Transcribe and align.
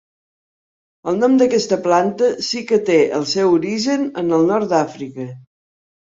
El 1.09 1.17
nom 1.23 1.33
d'aquesta 1.41 1.77
planta 1.83 2.29
sí 2.47 2.61
que 2.71 2.79
té 2.87 2.95
el 3.17 3.27
seu 3.33 3.51
origen 3.57 4.07
en 4.23 4.33
el 4.39 4.47
nord 4.53 4.71
d'Àfrica. 4.73 5.27